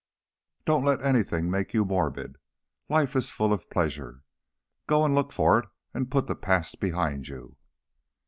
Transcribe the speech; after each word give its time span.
Don't 0.65 0.83
let 0.83 0.99
anything 1.03 1.47
make 1.51 1.75
you 1.75 1.85
morbid. 1.85 2.37
Life 2.89 3.15
is 3.15 3.29
full 3.29 3.53
of 3.53 3.69
pleasure. 3.69 4.23
Go 4.87 5.05
and 5.05 5.13
look 5.13 5.31
for 5.31 5.59
it, 5.59 5.69
and 5.93 6.09
put 6.09 6.25
the 6.25 6.33
past 6.33 6.79
behind 6.79 7.27
you." 7.27 7.55